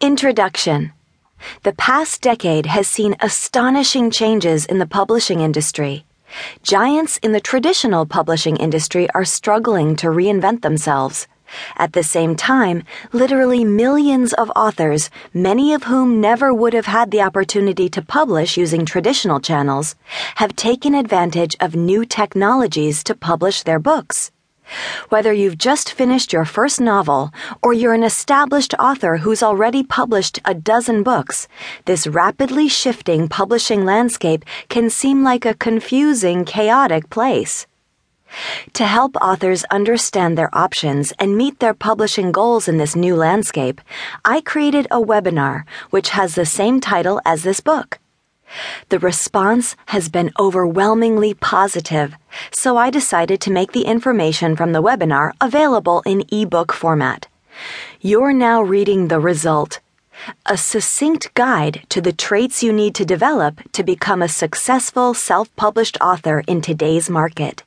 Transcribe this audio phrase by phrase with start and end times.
[0.00, 0.92] Introduction
[1.64, 6.06] The past decade has seen astonishing changes in the publishing industry.
[6.62, 11.26] Giants in the traditional publishing industry are struggling to reinvent themselves.
[11.76, 17.10] At the same time, literally millions of authors, many of whom never would have had
[17.10, 19.96] the opportunity to publish using traditional channels,
[20.36, 24.30] have taken advantage of new technologies to publish their books.
[25.08, 27.32] Whether you've just finished your first novel
[27.62, 31.48] or you're an established author who's already published a dozen books,
[31.86, 37.66] this rapidly shifting publishing landscape can seem like a confusing, chaotic place.
[38.74, 43.80] To help authors understand their options and meet their publishing goals in this new landscape,
[44.24, 47.97] I created a webinar which has the same title as this book.
[48.88, 52.14] The response has been overwhelmingly positive,
[52.50, 57.26] so I decided to make the information from the webinar available in ebook format.
[58.00, 59.80] You're now reading the result
[60.46, 65.54] a succinct guide to the traits you need to develop to become a successful self
[65.56, 67.62] published author in today's market.